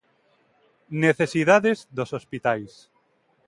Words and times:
Necesidades 1.03 1.77
dos 1.97 2.09
hospitais. 2.17 2.71